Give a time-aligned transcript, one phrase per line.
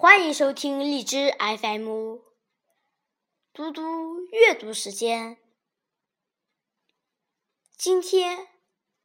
[0.00, 2.18] 欢迎收听荔枝 FM，
[3.52, 5.38] 嘟嘟阅读时间。
[7.76, 8.46] 今天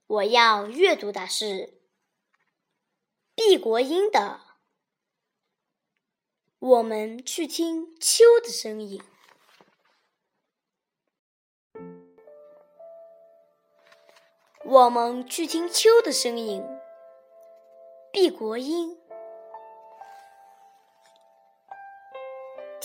[0.06, 1.82] 我要阅读的是
[3.34, 4.40] 毕国英的
[6.59, 9.02] 《我们去听秋的声音》。
[14.64, 16.64] 我们去听秋的声音。
[18.12, 19.02] 毕国英。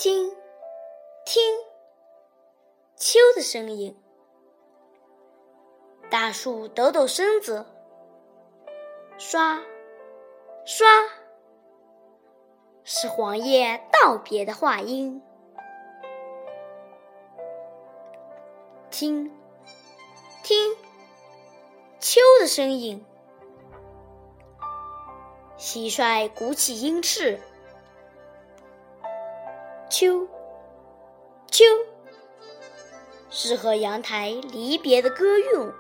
[0.00, 0.30] 听，
[1.24, 1.42] 听，
[2.94, 4.00] 秋的声音。
[6.08, 7.66] 大树抖抖身子，
[9.18, 9.60] 刷，
[10.64, 10.86] 刷，
[12.84, 15.20] 是黄叶道别的话音。
[18.92, 19.36] 听，
[20.44, 20.76] 听，
[21.98, 23.04] 秋的声音。
[25.58, 27.40] 蟋蟀鼓起鹰翅。
[30.00, 30.28] 秋，
[31.50, 31.64] 秋，
[33.30, 35.72] 是和阳台离别的歌咏。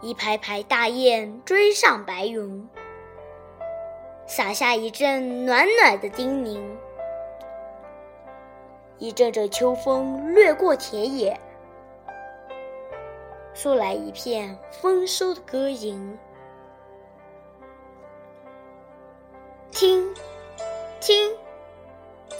[0.00, 2.66] 一排排大雁追上白云，
[4.26, 6.64] 洒下一阵暖暖的叮咛。
[8.96, 11.38] 一阵阵秋风掠过田野，
[13.52, 16.18] 送来一片丰收的歌吟。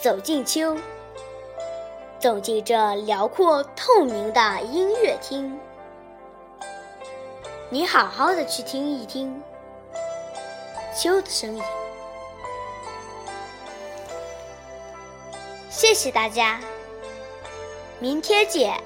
[0.06, 0.76] 走进秋，
[2.20, 5.58] 走进这辽阔透明的音乐厅，
[7.70, 9.42] 你好好的去听一听
[10.94, 11.62] 秋的声音。
[15.68, 16.60] 谢谢大家，
[17.98, 18.80] 明天见。